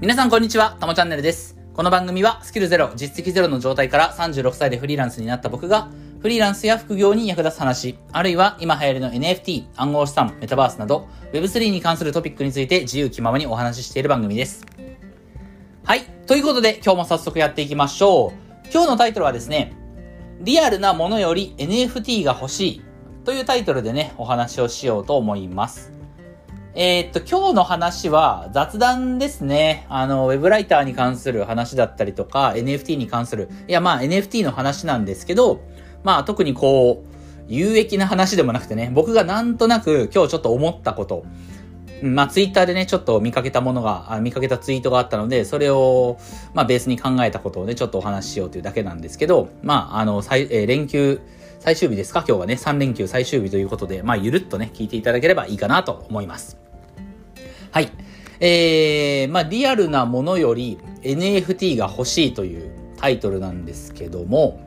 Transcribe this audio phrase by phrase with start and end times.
[0.00, 1.58] 皆さんこんにちは、たもチャンネルです。
[1.74, 5.90] この番組はスキルゼロ、実績ゼロの状態から36歳でフリーランスになった僕が、
[6.22, 14.64] フリーランスや副業に役立つ話、あるいは今流行りの NFT、暗号資産、メタバースなど、Web3 に関するトピックについて自由気ままにお話ししている番組です。
[15.84, 16.04] はい。
[16.26, 18.32] ということで、今日も早速やっていきましょう。
[18.72, 19.74] 今日のタイトルはですね、
[20.40, 22.82] リアルなものより NFT が欲しい
[23.26, 25.99] というタイトルでね、お話をしようと思います。
[26.72, 29.86] えー、っと、今日の話は雑談ですね。
[29.88, 35.62] あの、ウェブライターに関する話だったりとか、NFT に関する、いやまあ NFT の話なんですけど、
[36.04, 41.24] まあ特にこう、有益な話でもなくてね、僕がなんとなく今日ちょっと思ったこと、
[42.04, 46.18] まあツイッターでね、ちょっと見かけたものが、見かけたツイートがあったので、それを、
[46.54, 51.20] まあベースに考えたことをね、ちょっとお話ししようというだけなんですけど、まああの、えー連休、
[51.60, 52.24] 最終日ですか？
[52.26, 56.56] 今日はね、3連休最終日ということで、まあゆるっとね、聞いていただければいいかなと思います。
[57.70, 57.92] はい。
[58.40, 64.58] えー、まあ、リアルなものより NFT が欲しいというタイトルなんですけども、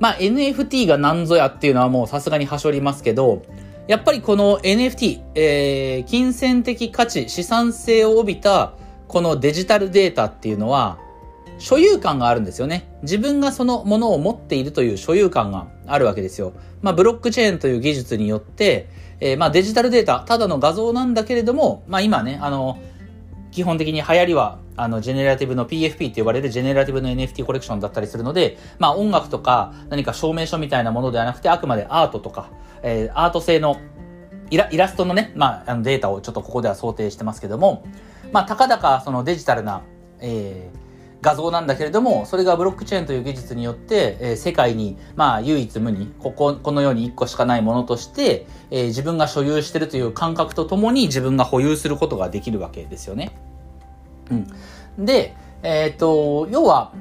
[0.00, 3.42] まあ、NFT が何ぞやっていうのはもうさすがにはしょりますけど、
[3.86, 8.72] やっぱりこの NFT、えー、金銭的価値、資産性を帯びた
[9.06, 10.98] このデジタルデータっていうのは、
[11.62, 12.88] 所有感があるんですよね。
[13.02, 16.54] 自分がそのものを持っているという所有感があるわけですよ。
[16.82, 18.88] まあ、ブロックチェーンという技術によって、
[19.20, 22.80] えー、まあ、デジタルデータ、ただの画像なんだけれども、まあ、今ね、あの、
[23.52, 32.50] 基本的に流行りは、あの、ジェネラティブの PFP って呼ばれるジェネラティブの NFT コレクションだったりするので、まあ、音楽とか何か証明書みたいなものではなくて、あくまでアートとか、
[32.82, 33.80] えー、アート性の
[34.50, 37.86] イライラストのね、まあ、あのデータをちょっとここでは想定してますけども、
[38.32, 39.82] まあ、たかだかそのデジタルな、
[40.18, 40.81] えー、
[41.22, 53.38] 画像なんだけれども、それがブロックチェーンという技術によって、えー、世界に、まあ、唯一無二、ここ、このように1個しかないものとして、えー、自分が所有してるという感覚とともに自分が保有することができるわけですよね。
[54.30, 54.34] う
[55.00, 55.04] ん。
[55.04, 56.92] で、えっ、と、要は、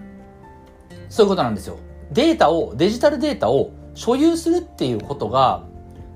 [1.09, 1.77] そういうことなんですよ。
[2.11, 5.63] データを、デジタルデータを所有するっていうことが、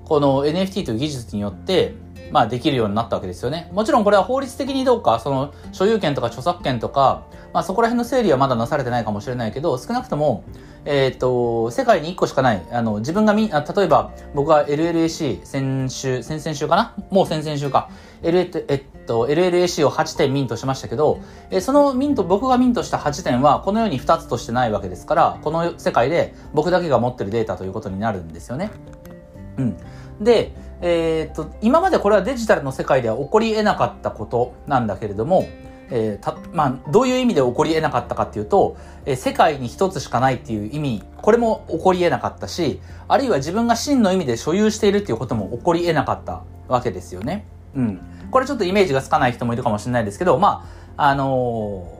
[0.03, 1.95] この NFT という技術によって、
[2.31, 3.69] まあできるようになったわけですよね。
[3.71, 10.43] もちろんこれは法律的にどうか、その所有権とか著作権とか、まあそこら辺の整理はまだなされてないかもしれないけど、少なくとも、
[10.85, 16.95] えっ、と、世界に1個しかない、あの、自分がみ、あ例えば僕が LLAC 先週、先々週かな？
[17.09, 17.89] もう先々週か。
[18.21, 21.19] L、えっと、LLAC を8点ミントしましたけど、
[21.51, 28.71] えそのミント、僕がミントした8点はこのように2つとしてないわけですから、この世界で僕だけが持ってるデータということになるんですよね。
[29.57, 29.77] うん。
[30.21, 30.53] で、
[30.87, 35.49] えー、と、今までこれはデジタルの世界では起こり得なかったことなんだけれども、
[35.89, 47.47] えー、た、まあ、どういう意味で起こり得なかったかっていうと、えー、世界に一つしかないっていう意味、これも起こり得なかったし、あるいは自分が真の意味で所有しているっていうことも起こり得なかったわけですよね。
[47.73, 47.99] うん。
[48.29, 51.94] これちょっとイメージがつかない人もいるかもしれないですけど、まあ、あのー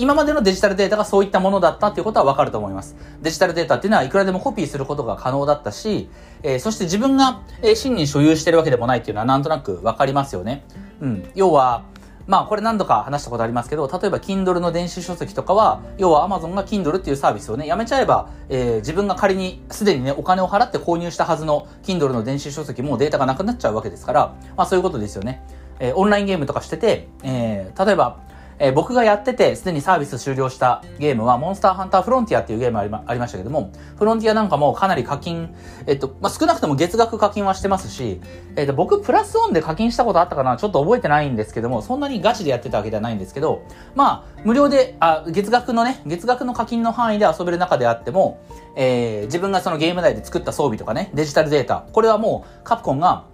[0.00, 2.96] 今までのデジタルデータがそういったものだったっていうことはわかると思います。
[3.20, 6.08] デジタルデータっていうのはいくらでもコピーすることが可能だったし、
[6.42, 10.64] えー、そして自分が、えー、真に所有してるわけでもないっていうのはなんとなくわかりますよね。
[11.02, 11.30] うん。
[11.34, 11.84] 要は、
[12.26, 25.44] まあこれ何度か話したことありますけど、例えば Kindle の電子書籍とかは、要は Amazon が Kindle っていうサービスをね、やめちゃえば、えー、自分が仮にすでにね、お金を払って購入したはずの Kindle の電子書籍もデータがなくなっちゃうわけですから、まあそういうことですよね。
[25.80, 28.20] えー、オンラインゲームとかしてて、えー、例えば、
[28.60, 35.54] えー、僕がやってて、すでにサービス終了したゲームは、モンスターハンターフロンティアっていうゲームありまありましたけども、フロンティアなんかもかなり課金、
[35.86, 38.20] えっと、まあ、少なくとも月額課金はしてますし、
[38.56, 43.62] えっと、僕プラスオンで課金したことあったかなちょっと覚えてないんですけども、そんなにガチでやってたわけではないんですけど、
[43.94, 48.40] まあ、無料で、あ、月額のね、月額の課金の範囲で遊べる中であっても、
[48.76, 53.24] えー、自分がそのゲーム内で作った装備とかね、デジタルデータ、これはもう、カプコンが、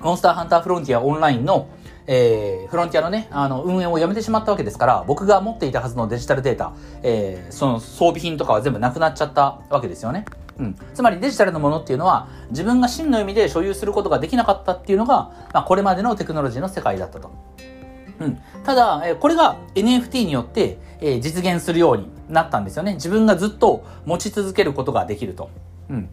[0.00, 1.68] モンスターハンターフロンティアオンラインの
[2.12, 6.72] えー、フロンティアのね、あの、運営をやめてしまったわけですから、僕が持っていたはずのデジタルデータ、
[7.04, 10.24] えー、その装備品とかは全部なくなっちゃったわけですよね。
[10.58, 10.76] うん。
[10.92, 17.30] つまりデジタルのものっていうのは、自分が真の意味で所有することができなかったっていうのが、まあ、これまでのテクノロジーの世界だったと。
[18.18, 18.40] うん。
[18.64, 22.94] ただ、えー、これが NFT によって、え、実現するようになったんですよね。
[22.94, 25.48] 自分がずっと持ち続けることができると。
[25.88, 26.08] うん。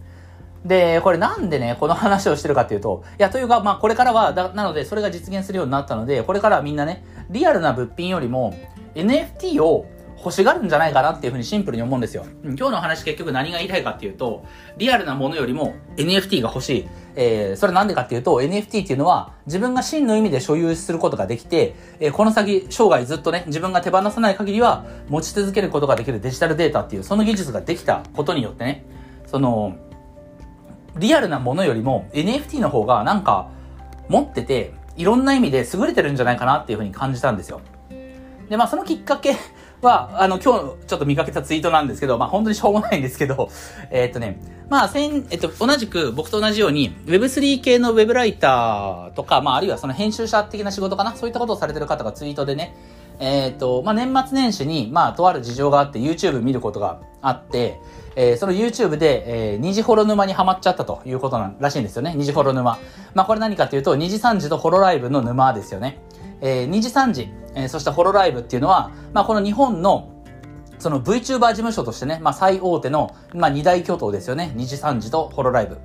[0.66, 8.54] で、これなんでね、この話をしてるかっていうと、いや、というか、まあ、これからは、だ、なので、それが実現するようになったので、これからはみんなね、リアルな物品よりも、
[8.96, 9.86] NFT を
[10.18, 12.26] 欲しがるんじゃないかなっていうふうにシンプルに思うんですよ。
[12.44, 14.44] 今日の話結局何が言いたいかっていうと、
[14.78, 16.88] リアルなものよりも NFT が欲しい。
[17.20, 28.86] えー、それなんでかっていうと、NFT っていうのは自分が真の意味で所有することができて、えー、この先、生涯ずっとね、自分が手放さない限りは持ち続けることができるデジタルデータっていう、その技術ができたことによってね、
[29.26, 29.76] その、
[31.00, 33.50] リアルなものよりも NFT の方がなんか
[34.10, 37.62] 持ってて、いろんな意味で優れてるんじゃないかなっていうふうに感じたんですよ。
[38.50, 39.36] で、まあそのきっかけ
[39.82, 43.50] は、 あの、今日ちょっと見かけたツイートなんですけど、まあ本当にしょうもないんですけど、
[43.92, 44.40] えー、っとね、
[44.70, 52.76] まあ、せん、えっと、同じく僕と同じように Web3 系のウェブライターとか、まああるいはその編集者的な仕事かな、そういったことをされてる方がツイートでね、
[53.20, 57.80] えっ、ー、と、まあ、年末年始に、まあ、とある事情があって YouTube 見ることがあって、
[58.16, 62.14] えー、その YouTube で、えー、二次ホロ沼にはまっちゃったということならしいんですよね。
[62.16, 62.80] 二次ホロ沼。
[63.14, 66.00] まあ、これ何かというと、二次三次とホロライブの沼ですよね。
[66.42, 70.12] えー、二次三次、えー、そしてホロライブっていうのは、まあ、この日本の
[70.80, 74.52] その VTuber 事務所としてね、まあ、最大手の、まあ、二大巨頭ですよね。
[74.56, 75.78] 二次三次とホロライブ。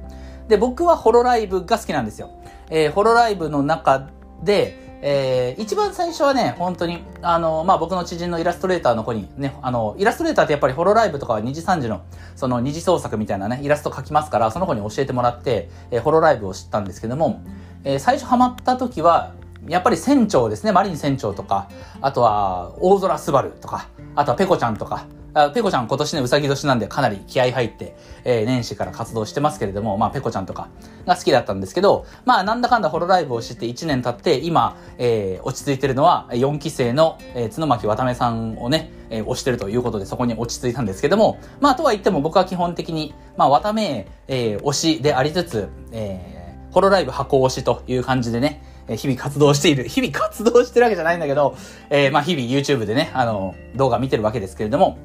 [0.49, 2.31] で、僕はホロライブが好きなんですよ。
[2.69, 4.09] えー、ホロライブの中
[4.43, 12.03] で、えー、一番最初はね、本当に、あの、まあ、僕の知人のイラストレーターの子にね、あの、イラストレーターってやっぱりホロライブとかは二次三次の、
[12.37, 17.43] その二次創作みたいなね、イラスト描きますから、その子に教えてもらって、えー、ホロライブを知ったんですけども、
[17.83, 19.33] えー、最初ハマった時は、
[19.67, 21.69] やっぱり船長ですね、マリン船長とか、
[22.01, 30.69] あとは、大空スバルとか、あとはペコちゃんとか、あペコちゃん今年ね、うさぎ年なんでかなり気合入って、えー、年始から活動してますけれども、まあ、ペコちゃんとか
[31.07, 49.85] が好きだったんですけど、まあ、なんだかんだホロライブを知って1年経って、今、えー、落ち着いてるのは、4期生の、えー、角巻渡辺さんをね、えー、推してるということで、そこに落ち着いたんですけども、まあ、とは言っても僕は基本的に、まあ、渡辺、えー、推しでありつつ、えー、ホロライブ箱推しという感じでね、日々活動している。
[49.89, 51.57] 日々活動してるわけじゃないんだけど、
[51.89, 54.99] えー、まあ日々 YouTube でね、あの、動画見てるわけですけれども、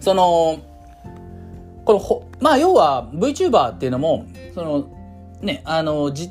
[0.00, 0.58] その、
[1.84, 4.86] このほ、まあ要は VTuber っていうのも、その、
[5.40, 6.30] ね、あの、じ、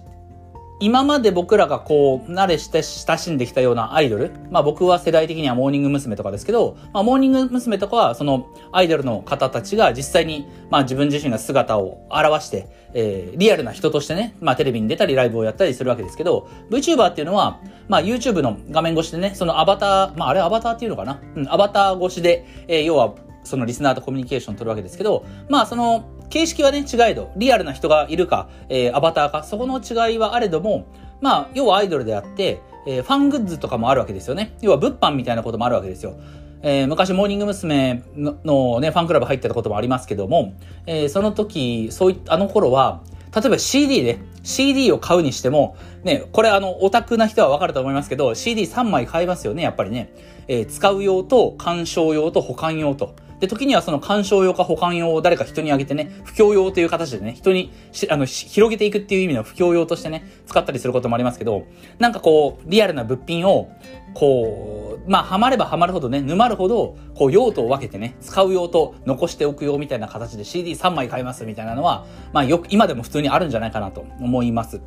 [0.79, 4.31] 今まで僕らがこう、慣れして親しんできたようなアイドル。
[4.49, 6.17] まあ僕は世代的にはモーニング娘。
[6.17, 7.77] とかですけど、まあモーニング娘。
[7.77, 21.21] とかはそのアイドルの方たちが実際に、まあ自分自身が姿を表して、えー、リアルな人としてね、まあテレビに出たりライブをやったりするわけですけど、VTuber っていうのは、まあ YouTube の画面越しでね、そのアバター、まああれアバターっていうのかな？
[21.35, 30.87] うん、アバター越しで、えー、要はそのリスナーとコミュニケーション取るわけですけど、まあその形式はね、違えど、リアルな人がいるか、えー、アバターか、そこの違いはあれども、
[31.21, 34.55] まあ、要はアイドルであって、えー、ファングッズとかもあるわけですよね。
[34.59, 36.15] 要は物販みたいなこともあるわけですよ。
[36.63, 38.01] えー、昔、モーニング娘。
[38.15, 40.53] のね、ファンクラブ入ってたこともありますけども、
[40.87, 43.03] えー、その時、そういった、あの頃は、
[43.35, 50.13] 例えば CD で、CD を買うにしても、ね、これあの、オタクな人はわかると思いますけど、CD3 枚買いますよね、やっぱりね。
[50.47, 53.15] えー、使う用と、鑑賞用と保管用と。
[53.43, 57.73] で、時にはその鑑賞用か保管用を誰か人にあげてね、不況用という形でね、人に
[58.09, 61.65] あの広げていくっていう意味の不況用としてね、使ったりすることもありますけど、
[61.99, 63.69] なんかこう、リアルな物品を、
[64.13, 74.77] こう、まあ、ハマればハマるほどね、沼るほど、こう、用途を分けてね、使う用と残しておく用みたいな形で CD3 枚買いますみたいなのは、まあ、よく、今でも普通にあるんじゃないかなと思います。
[74.77, 74.79] い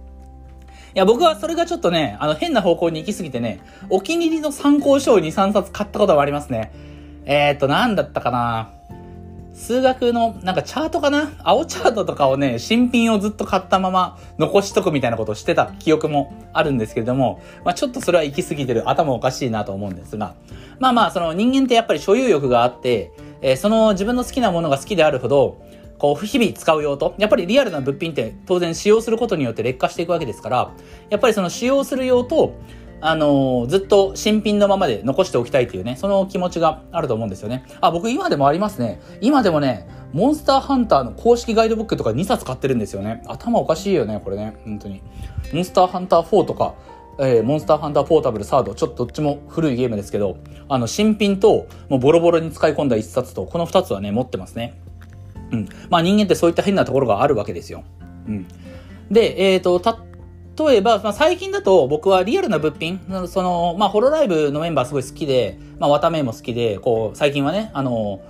[0.95, 3.61] や、僕はそれがちょっとね、あの、変な方向に行き過ぎてね、
[3.91, 6.73] お気に入りの参考書を2、3冊買ったことがありますね。
[7.27, 8.71] えっ、ー、と、なんだったかな。
[9.53, 11.33] 数学の、なんかチャートかな。
[11.43, 20.35] 青チャートとかをね、新品をずっと買ったまま残しとくみたいなことをしてた記憶もあるんですけれども、まあちょっとそれは行き過ぎてる、頭おかしいなと思うんですが、
[20.79, 25.63] まあまあその人間ってやっぱり所有欲があって、えー、その自分の好きなものが好きであるほど、
[25.99, 30.71] こう、日々使う用と、やっぱりリアルな物品って当然使用することによって劣化していくわけですから、
[31.09, 32.55] やっぱりその使用する用と、
[33.01, 37.65] あのー、ずっと新品のままで残しておきたいっていうね、その気持ちがあると思うんですよね。
[37.81, 39.01] あ、僕今でもありますね。
[39.21, 43.23] 今でもね、モンスターハンターの公式ガイドブックとか2冊買ってるんですよね。
[43.27, 44.57] 頭おかしいよね、これね。
[44.65, 45.03] 本当に。
[45.53, 46.75] モンスターハンター4とか、
[47.19, 54.81] えー、モンスターハンターポータブルサード、ちょっとどっちも古いゲームですけど、あの、新品と、もうボロボロに使い込んだ1冊と、この2つはね、持ってますね。
[55.51, 55.69] うん。
[55.91, 57.85] まあ人間ってそういった変なところがあるわけですよ。
[58.27, 58.47] うん。
[59.11, 59.99] で、えっ、ー、と、た、
[60.59, 68.21] 例えば、まあ、最近だと僕はリアルな物品、その、まあ、ホロライブのメンバーすごい好きで、まあ、綿目も好きで、こう、最近はね、あの、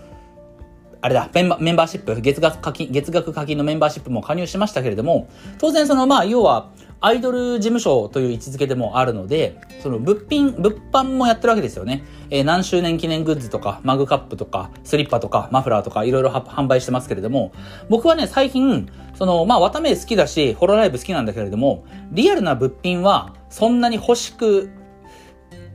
[1.07, 12.03] あれだ、メンバーシップ、月額課金、月額課金のメンバーシップも加入しましたけれども、当然その、まあ、要は、アイドル事務所という位置づけでもあるので、その物品、物販もやってるわけですよね。
[12.31, 17.53] えー、何周年記念グッズとか、マグカップとか、スリッパとか、マフラーとか、いろいろ販売してますけれども、
[17.89, 24.71] 僕はね、最近、その、まあ、綿目好きだし、ホロライブ好きなんだけれども、リアルな物品は、そんなに欲しく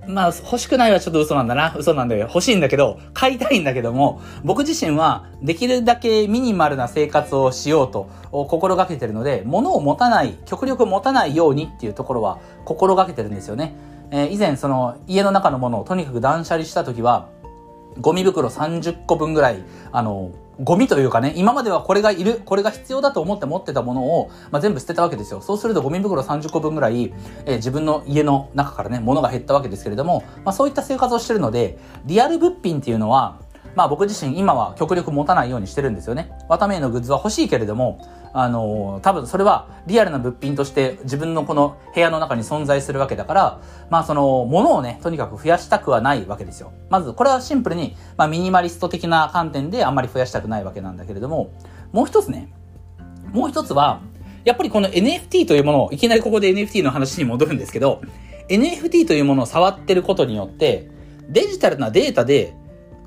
[0.07, 1.75] まあ、欲しくないはちょっと嘘なんだな。
[1.77, 13.75] 嘘なんだよ、欲しいんだけど、買いたいんだけども、僕自身はできるだけミニマルな生活をしようと心がけてるので、物を持たない、極力持たないようにっていうところは心がけてるんですよね。
[14.09, 17.29] えー、以前その家の中のものをとにかく断捨離した時は、
[17.99, 20.31] ゴミ袋30個分ぐらい、あの、
[20.63, 25.41] ゴミというかね、今まではこれがいる、これが必要だと思って持ってたものを、まあ、全部捨てたわけですよ。
[25.41, 27.13] そうするとゴミ袋30個分ぐらい、
[27.45, 33.39] えー、自分の家の中からね、物が減ったわけですけれども、まあ、そういった生活をしてるので、リアル物品っていうのは、
[33.75, 36.31] まあ僕自身今は極力持たないようにしてるんですよね。
[36.49, 37.99] ワタメイのグッズは欲しいけれども、
[38.33, 46.71] あの多分それはリアルな物品として自分のこの部屋の中に存在するわけだから、まあその物をね、とにかく増やしたくはないわけですよ。
[46.89, 51.51] まずこれはシンプルに、まあミニマリスト的な観点であんまり増やしたくないわけなんだけれども、
[51.91, 52.51] もう一つね、
[53.31, 54.01] もう一つは、
[54.43, 58.01] やっぱりこの NFT というものを、いきなりここで NFT の話に戻るんですけど、
[58.49, 60.89] NFT というものを触ってることによって、
[61.29, 62.53] デジタルなデータで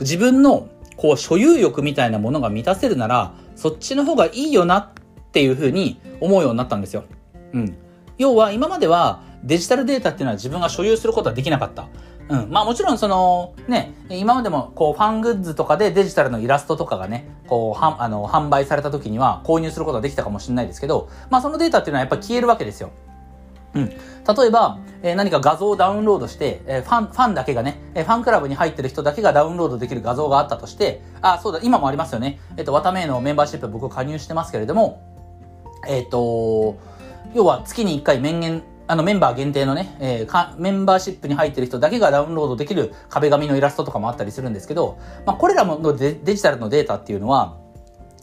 [0.01, 4.91] 自分のこう所有欲みたいなものが満たせるなら、そっちの方がいいよなっ
[5.33, 7.05] ていうふうに思うようになったんですよ。
[7.53, 7.77] うん。
[8.19, 11.89] 要は今まではデジタルデータっていうのは自分が所有することはできなかった。
[12.29, 12.51] うん。
[12.51, 22.91] まあもちろんその、ね、今までもこうファングッズとかでデジタルのイラストとかがね、こう、はあの、販売された時には購入することができたかもしれないですけど、まあそのデータっていうのはやっぱ消えるわけですよ。
[23.75, 23.89] うん。
[23.89, 23.97] 例
[24.47, 32.41] えば、えー、何か画像をダウンロードして、えー、ファン、ファンだけがね、えー、ファンクラブに入ってる人だけがダウンロードできる画像があったとして、あ、そうだ、今もありますよね。
[32.57, 35.03] えっ、と、ワタメのメンバーシップ僕加入してますけれども、
[35.87, 36.77] えっ、と、
[37.35, 47.57] 要は月に1回面言、あのメンバー限定のね、えー、か、メンバーシップに入ってる人だけがダウンロードできる壁紙のイラストとかもあったりするんですけど、まあ、これらのデジタルのデータっていうのは、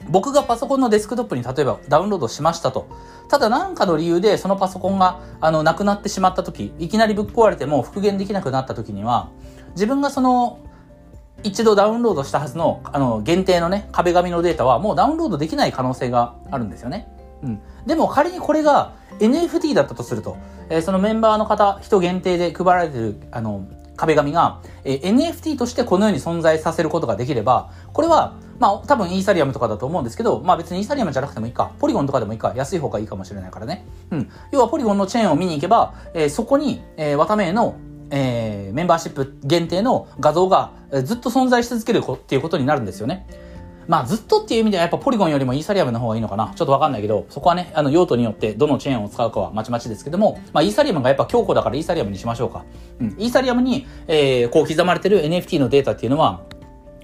[0.09, 2.87] 僕がパソコンのデスクトップに例えばダウンロードしましたと。
[3.29, 9.29] ただ何かの理由でそのパソコンがあのなくなってしまった時、いきなりぶっ壊れても復元できなくなった時には、
[9.71, 10.59] 自分がその
[11.43, 17.07] 一度ダウンロードしたはずのあの限定のね、壁紙のデータはもうダウンロードできない可能性があるんですよね。
[17.43, 17.61] うん。
[17.85, 20.37] でも仮にこれが NFT だったとすると、
[20.69, 23.65] えー、そのメンバーの方、人限定で配られてる、あの、
[23.95, 31.71] 壁紙が、えー、NFT としてこのように存在させることができれば、これはまあ、多分イーサリアムとかだと思うんですけど、まあ別にイーサリアムじゃなくてもいいか。
[31.79, 32.53] ポリゴンとかでもいいか。
[32.55, 33.87] 安い方がいいかもしれないからね。
[34.11, 34.29] うん。
[34.51, 37.75] 要はポリゴンのチェーンを見に行けば、えー、そこに、えー、ワタメの、
[38.11, 43.25] えー、メンバーシップ限定の画像が、ずっと存在し続けるっていうことになるんですよね。
[43.87, 52.63] まあずっとっていう意味ではやっぱポリゴンよりもイーサリアムの方がいいのかなちょっとわかんないけど、そこはね、あの用途によってどのチェーンを使うかはまちまちですけども、まあイーサリアムがやっぱ強固だからイーサリアムにしましょうか。
[52.99, 53.15] うん。
[53.17, 56.43] イーサリアムに、えー、こう刻まれてる NFT のデータっていうのは、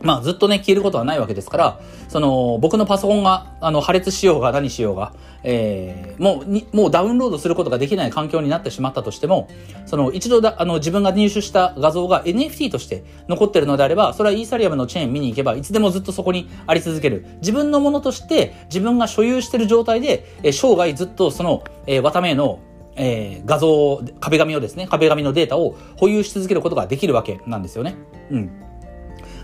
[0.02, 5.14] まあずっとね、消えることはないわけですから、その、僕のパソコンが、あの、破裂しようが何しようが、
[5.44, 9.50] えー、もうに、もうダウンロードすることができない環境になってしまったとしても、
[9.86, 17.26] その、一度だ、あの、自分が入手した画像が NFT として残ってるのであれば、それはイーサリアムのチェーン見に行けば、いつでもずっとそこにあり続ける。
[17.40, 22.60] 自分のものとして、自分が所有してる状態で、えー、生涯ずっとその、えー、綿目の
[23.00, 27.96] えー、画像、壁紙をですね、壁紙のデータを保有し続けることができるわけなんですよね。
[28.32, 28.67] うん。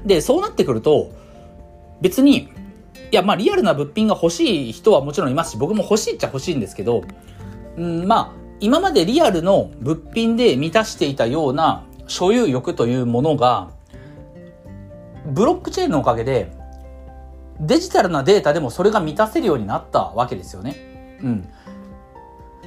[0.05, 1.11] で、そうなってくると、
[2.01, 2.49] 別に、
[3.11, 7.03] いや、まあ、リアルな物品が欲しい人はもちろんいますし、僕も欲しいっちゃ欲しいんですけど、
[7.77, 13.71] うん、まあ、今までリアルの物品で満たしていたような所有欲というものが、
[15.25, 16.51] ブロックチェーンのおかげで、
[17.59, 21.19] デジタルなデータでもそれが満たせるようになったわけですよね。
[21.21, 21.47] うん。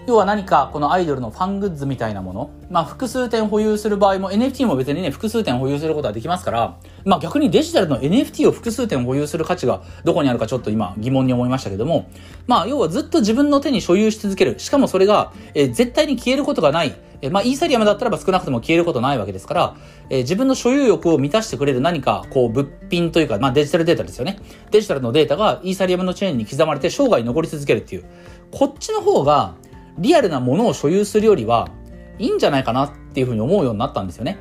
[0.06, 12.08] 要は何かこのアイドルのファングッズみたいなもの、まあ複数点保有する場合も NFT も別にね、複数点保有することはできますから、まあ逆にデジタルの NFT を複数点保有する価値がどこにあるかちょっと今疑問に思いましたけども、
[12.46, 14.60] まあ要はずっと自分の手に所有し続ける。
[14.60, 16.94] しかもそれが、えー、絶対に消えることがない。
[17.22, 19.76] えー、まあイーサリアムだったらば少なくとも消えることないわけですから、
[20.08, 24.38] えー、自分の所有欲を満たしてくれる何かこう物品というか、まあデジタルデータですよね。
[24.70, 28.04] デジタルのデータがイーサリアムのチェーンに刻まれて生涯残り続けるっていう。
[28.52, 29.54] こっちの方が、
[29.98, 31.68] リアルなものを所有するよりは
[32.18, 34.38] いいんじゃないかなっていうふうに思うようになったんですよね。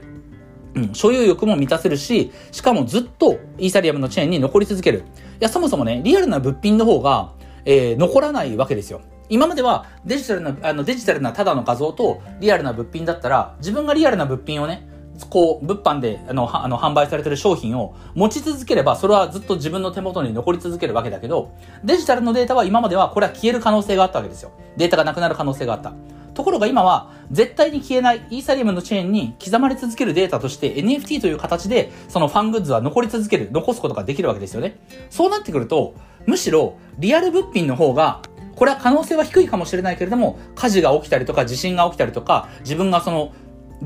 [0.75, 5.00] うん、所有欲も満たせるし、しかもずっとイーサリアムのチェーンに残り続ける。
[5.00, 5.03] い
[5.39, 7.31] や、そもそもね、リアルな物品の方が、
[7.63, 9.01] えー、残らないわけですよ。
[9.29, 14.88] 今まではデジタルな、あの、デジタルなただの画像とリアルな物品だったら、自分がリアルな物品をね、
[15.29, 21.51] こう、物販で、あの、あの、販売されてる商品を持ち続ければ、それはずっと自分の手元に残り続けるわけだけど、
[21.84, 24.51] デジタルのデータは今まではこれは消える可能性があったわけですよ。
[24.77, 25.93] データがなくなる可能性があった。
[26.34, 34.77] ところが今は、絶対に消えないイーサリアムのチェーンに刻まれ続けるデータとして NFT という形で、そのファングッズは残り続ける、残すことができるわけですよね。
[35.10, 35.95] そうなってくると、
[36.25, 38.22] むしろ、リアル物品の方が、
[38.55, 43.34] これは可能性は低いかもしれないけれども、火事が起きたりとか、地震が起きたりとか、自分がその、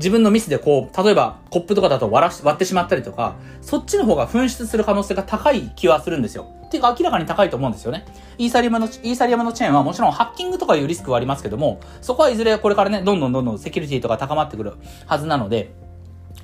[0.00, 6.46] 自分のミスでこう、例えばコップとかだと割らし、割ってしまったりとか、そっちの方が紛失する可能性が高い気はするんですよ。
[6.64, 8.06] っていうか明らかに高いと思うんですよね。
[8.38, 14.74] イーサリアムの、イーサリアムのチェーンはもちろんハッキングとかいうリスクはありますけども、そこはいずれこれからね、どんどんどんどんセキュリティとか高まってくる
[15.06, 15.72] はずなので、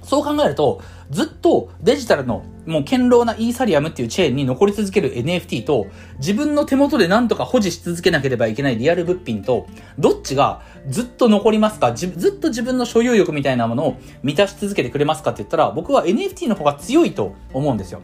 [0.02, 5.87] そう考えると、ずっとデジタルのもう堅牢なイーサリアムっていうチェーンに残り続ける NFT と、
[6.19, 9.66] 自分の手元で何とか保持し続けなければいけないリアル物品と、
[9.99, 11.93] どっちがずっと残りますか？
[11.93, 18.00] ずっと自分の所有欲みたいなものを満たし続けてくれますかって言ったら、僕は NFT の方が強いと思うんですよ。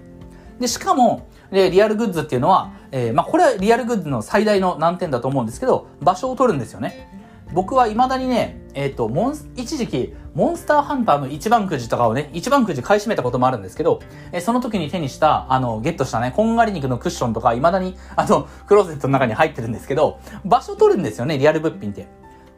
[0.60, 7.08] で、しかも、で、リアルグッズっていうのは、えー、まあ、これはリアルグッズの最大の難点だと思うんですけど、場所を取るんですよね。
[7.52, 14.00] 僕は未だにね、えっ、ー、と、モン一時期、モンスターハンターの一番くじとかをね、一番くじ買い占めたこともあるんですけど、
[14.32, 22.06] え、その時に手にした、あの、ゲットしたね、こんがり肉のクッションとか、未だに、あの、クローゼットの中に入ってるんですけど、場所取るんですよね、リアル物品って。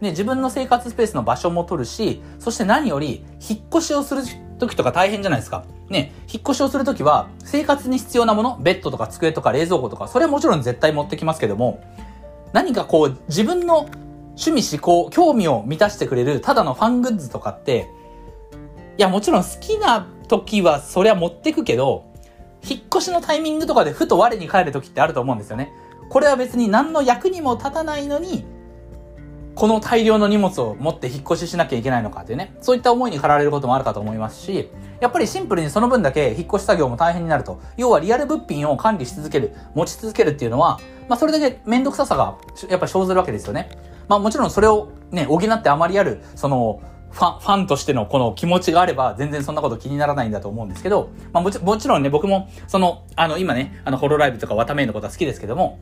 [0.00, 4.22] ね、自分の生活スペースの場所も取るし、そして何より、引っ越しをする
[4.58, 5.64] 時とか大変じゃないですか。
[5.88, 11.82] ね、引っ越しをするときは、生活に必要なもの、ベッドとか机とか冷蔵庫とか、それはもちろん絶対持ってきますけども、
[12.52, 13.88] 何かこう、自分の
[14.36, 17.88] 趣味思考、興味を満たしてくれるただのファングッズとかって、
[18.98, 22.04] いや、もちろん好きな時はそりゃ持ってくけど、
[22.68, 25.72] 引っ越しのタイミングとかでふと我に返る時ってあると思うんですよね。
[26.08, 28.44] これは別に何の役にも立たないのに、
[29.54, 34.68] この大量の荷物を持って引っ越ししなきゃいけないのかっていうね、そういった思いに駆られることもあるかと思いますし、
[35.00, 37.60] やっぱりシンプルにその分だけ引っ越し作業も大変になると。
[37.76, 42.36] 要はリアル物品を管理し続ける、持ち続けるっていうのは、まあそれだけめんどくささが
[42.68, 43.70] やっぱ生ずるわけですよね。
[44.08, 46.80] まあもちろんそれをね、補ってあまりある、その、
[47.12, 55.78] ファン、ファンとしてのこの気持ちがあれば全然そんなこと気にならないんだと思うんですけど、まあもちもちろんね、僕も、その、あの今ね、あのホロライブとかワタメイのことは好きですけども、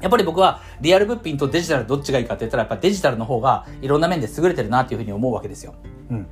[0.00, 5.74] やっぱり僕はリアル物品とデジタルどっちがいいかって言ったらやっぱデジタルの方がいろんな面で優れてるなっていうふうに思うわけですよ。
[6.10, 6.26] うん。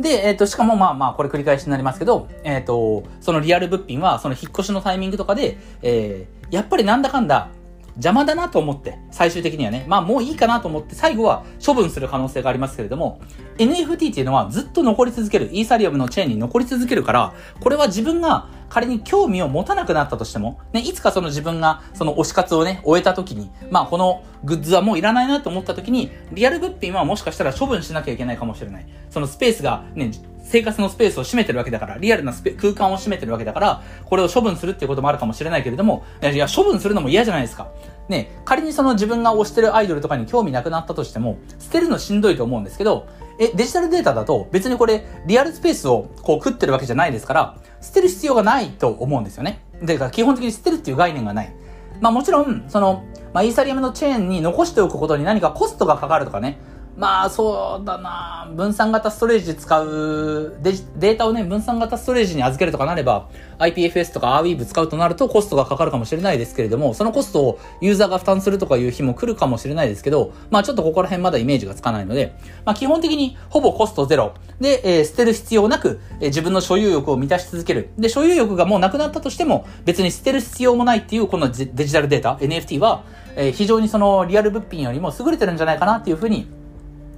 [0.00, 7.50] で、えっ、ー、と、しかもまあまあ、これ繰り返しになりますけど、えっ、ー、と、そのリアル物品は、その引っ越しのタイミングとかで、えー、やっぱりなんだかんだ、
[7.96, 13.20] 邪魔だなと思って、最終的にはね、まあもういいかなと思って、最後は処分する可能性がありますけれども、
[13.58, 28.86] NFT っていうのはずっと残り続ける、イーサリアムのチェーンに残り続けるから、これは自分が仮に興味を持たなくなったとしても、ね、いつかその自分がその推し活をね、終えた時に、まあこのグッズはもういらないなと思った時に、リアル物品はもしかしたら処分しなきゃいけないかもしれない。
[29.10, 30.10] そのスペースがね、
[30.42, 37.68] 生活のスペースを占めてるわけだから、リアルな空間を占めてるわけだから、これを処分するっていうこともあるかもしれないけれども、いや、処分するのも嫌じゃないですか。
[38.08, 43.06] ね、仮にその自分が推してるアイドルとかに興味なくなったとしても、捨てるのしんどいと思うんですけど、
[43.42, 49.64] え、デジタルデータだと別にこれ、リアルスペースをこう食ってるわけじゃないですから、捨てる必要がないと思うんですよね。
[49.82, 51.52] で基本的に捨てるっていう概念がない。
[52.00, 53.02] まあもちろん、その、
[53.32, 56.58] まあイーサリアムのチェーンに残しておくことに何かコストがかかるとかね、
[56.96, 72.34] まあそうだな分散型ストレージ使うデデータをね、分散型ストレージに預けるとかなれば、IPFS とか Arweave 使うとなるとコストがかかるかもしれないですけれども、そのコストをユーザーが負担するとかいう日も来るかもしれないですけど、まあちょっとここら辺まだイメージがつかないので、
[72.66, 77.88] まあ基本的にほぼコストゼロで、えー、捨てる必要なく、えー、自分の所有欲を満たし続ける。
[77.98, 86.46] で、所有欲がもうなくなったとしても、別に捨てる必要もないっていうこのデジタルデータ、NFT は、えー、非常にそのリアル物品よりも優れてるんじゃないかなっていうふうに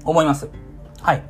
[0.05, 0.49] 思います。
[1.01, 1.23] はい。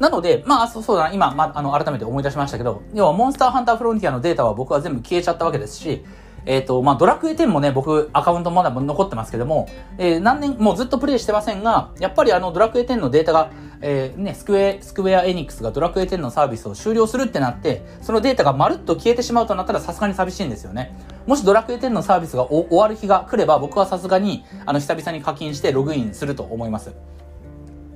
[0.00, 6.04] なので、まあ、そうだな、今、まあ、の、改めて思い出しましたけど、要は、モンスターハンターフロンティアのデータは僕は全部消えちゃったわけですし、
[6.46, 13.50] えっ、ー、と、まあ、ドラクエ10もね、僕、アカウントまだ残ってますけども、えー、何年、もうずっとプレイしてませんが、やっぱりあの、ドラクエ10のデータが、
[13.80, 20.96] えー、ね、スクエ、スクエアエニックスがドラクエ10のサービスを終了するってなって、そのデータがまるっと消えてしまうとなったらさすがに寂しいんですよね。
[21.26, 26.92] もしドラクエ10のサービスが終わる日が来れば、僕はさすがに、あの、久々に課金してログインすると思います。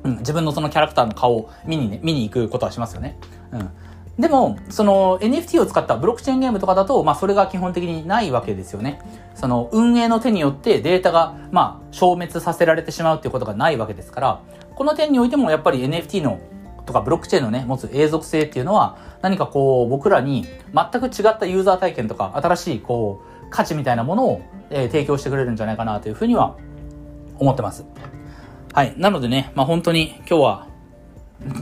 [0.08, 3.18] ん、自分のそのキャラクターの顔を見にね、見に行くことはしますよね。
[3.52, 3.70] うん。
[4.18, 9.00] でも、その NFT を使ったブロックチェーンゲームとかだと、まあそれが基本的にないわけですよね。
[9.34, 14.40] その運営の手によってデータが、まあ消滅させられてしまうっていうことがないわけですから、
[14.74, 16.40] この点においてもやっぱり NFT の
[16.84, 24.40] とかブロックチェーンのね、持つ永続性っていうのは、何かこう僕らに全く違ったユーザー体験とか、新しいこう価値みたいなものを、
[24.70, 26.56] えー、提供してくれるんじゃないかなというふうには
[27.38, 27.84] 思ってます。
[28.72, 28.94] はい。
[28.96, 30.68] なのでね、まあ本当に今日は、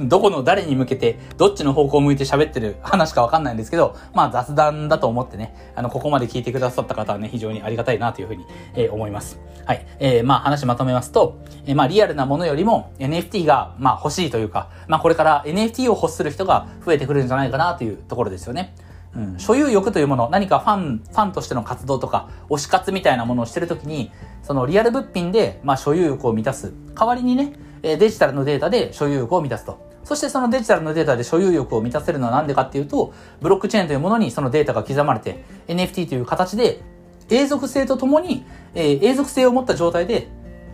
[0.08, 9.38] どこの誰に向けて、どっちの方向を向いて喋ってる話かわかんないんですけど、まあ雑談だと思ってね、あの、ここまで聞いてくださった方はね、非常にありがたいなというふうに、えー、思います。
[9.66, 9.86] はい。
[9.98, 18.74] えー、まあ話まとめますと、えー、まあリアルなものよりも NFT が、まあ欲しいというか、まあこれから NFT を欲する人が増えてくるんじゃないかなというところですよね。
[19.20, 24.10] ん、所有欲というもの、何かファン、ファンとしての活動とか、推し活みたいなものをしてるときに、
[24.42, 26.72] そのリアル物品で、まあ、所有欲を満たす。
[26.94, 27.52] 代わりにね、
[27.82, 29.86] デジタルのデータで所有欲を満たすと。
[30.04, 36.80] そしてそのデジタルのデータで所有欲を満たせるのは何でかっていうと、ブロックチェーンというものにそのデータが刻まれて、NFT という形で
[37.28, 40.28] 永続性とともに、えー、永続性を持った状態で、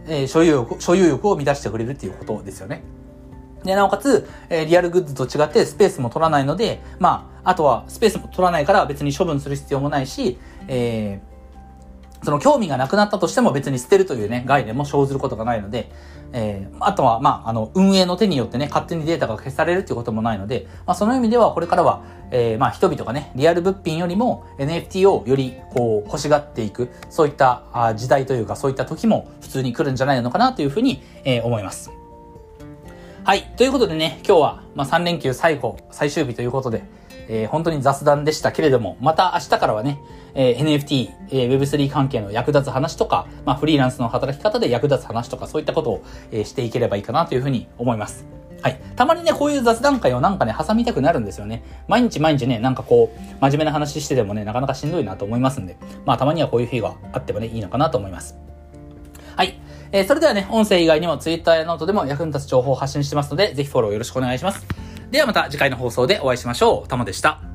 [0.06, 2.82] えー、所有欲、所有欲を満たしてくれるっていうことですよね。
[3.64, 15.90] で、なおかつ、えー、リアルグッズと違ってスペースも取らないので、まあ、あとはスペースも取らないから別に処分する必要もないし、えー、その興味がなくなったとしても別に捨てるというね、概念も生ずることがないので、
[16.32, 31.90] えー、あとは、まあ、あの、運営の手によってね、勝手にデータが消されるっていうこともないので、まあ、その意味ではこれからは、えー、まあ、人々がね、リアル物品よりも NFT をより、こう、欲しがっていく、そういったあ時代というか、そういった時も普通に来るんじゃないのかなというふうに、えー、思います。
[33.24, 33.52] はい。
[33.56, 36.82] ということでね、今日は、まあ、3連休最後、最終日ということで、
[37.28, 39.98] えー、本当に雑談でしたけれども、また明日からはね、
[40.34, 48.26] えー、NFT、えー、Web3 関係の役立つ話とか、まあ、フリーランスの働き方で役立つ話とか、そういったことを、えー、していければいいかなというふうに思います。
[48.62, 48.80] はい。
[48.94, 51.64] たまにね、こういう雑談会をなんかね、挟みたくなるんですよね。
[51.88, 58.36] 毎日毎日ね、なんかこう、真面目な話しててもね、なかなかしんどいなと思いますんで、まあ、たまにはこういう日があってもね、いいのかなと思います。
[59.36, 59.58] はい。
[59.90, 64.64] えー、それではね、音声以外にも Twitter やノートでも役に立つ情報を発信してますので、ぜひフォローよろしくお願いします。
[65.12, 66.88] ではまた次回の放送でお会いしましょう。
[66.88, 67.51] たまでした。